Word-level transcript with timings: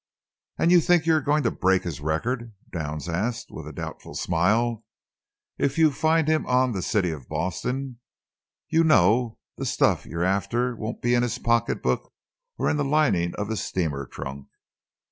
"And 0.57 0.71
you 0.71 0.79
think 0.81 1.05
you 1.05 1.13
are 1.13 1.21
going 1.21 1.43
to 1.43 1.51
break 1.51 1.83
his 1.83 2.01
record?" 2.01 2.55
Downs 2.73 3.07
asked, 3.07 3.51
with 3.51 3.67
a 3.67 3.71
doubtful 3.71 4.15
smile. 4.15 4.83
"If 5.59 5.77
you 5.77 5.91
find 5.91 6.27
him 6.27 6.47
on 6.47 6.71
the 6.71 6.81
City 6.81 7.11
of 7.11 7.29
Boston, 7.29 7.99
you 8.67 8.83
know, 8.83 9.37
the 9.57 9.65
stuff 9.67 10.07
you're 10.07 10.23
after 10.23 10.75
won't 10.75 11.03
be 11.03 11.13
in 11.13 11.21
his 11.21 11.37
pocketbook 11.37 12.11
or 12.57 12.67
in 12.67 12.77
the 12.77 12.83
lining 12.83 13.35
of 13.35 13.49
his 13.49 13.61
steamer 13.63 14.07
trunk." 14.07 14.47